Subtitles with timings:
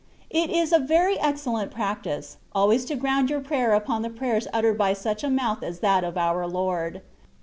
[0.31, 4.75] It is a very excellent practice, always to ground your prayer upon the prayers uttered
[4.79, 7.03] by such a mouth as that of our Lord.